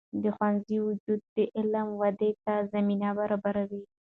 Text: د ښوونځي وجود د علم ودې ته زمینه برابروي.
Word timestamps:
د 0.23 0.23
ښوونځي 0.35 0.77
وجود 0.87 1.21
د 1.35 1.37
علم 1.57 1.87
ودې 2.01 2.31
ته 2.43 2.53
زمینه 2.73 3.09
برابروي. 3.19 3.83